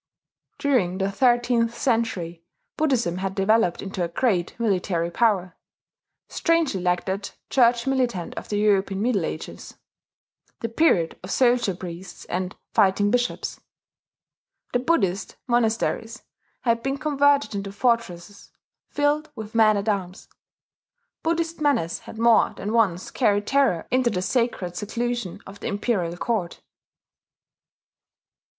During 0.57 0.97
the 0.97 1.11
thirteenth 1.11 1.77
century, 1.77 2.43
Buddhism 2.75 3.17
had 3.19 3.35
developed 3.35 3.83
into 3.83 4.03
a 4.03 4.07
great 4.07 4.59
military 4.59 5.11
power, 5.11 5.55
strangely 6.27 6.81
like 6.81 7.05
that 7.05 7.35
church 7.51 7.85
militant 7.85 8.33
of 8.33 8.49
the 8.49 8.57
European 8.57 8.99
middle 9.03 9.23
ages: 9.23 9.75
the 10.61 10.69
period 10.69 11.19
of 11.21 11.29
soldier 11.29 11.75
priests 11.75 12.25
and 12.25 12.55
fighting 12.73 13.11
bishops. 13.11 13.59
The 14.73 14.79
Buddhist 14.79 15.35
monasteries 15.45 16.23
had 16.61 16.81
been 16.81 16.97
converted 16.97 17.53
into 17.53 17.71
fortresses 17.71 18.49
filled 18.89 19.29
with 19.35 19.53
men 19.53 19.77
at 19.77 19.87
arms; 19.87 20.29
Buddhist 21.21 21.61
menace 21.61 21.99
had 21.99 22.17
more 22.17 22.55
than 22.57 22.73
once 22.73 23.11
carried 23.11 23.45
terror 23.45 23.85
into 23.91 24.09
the 24.09 24.23
sacred 24.23 24.75
seclusion 24.75 25.41
of 25.45 25.59
the 25.59 25.67
imperial 25.67 26.17
court. 26.17 26.59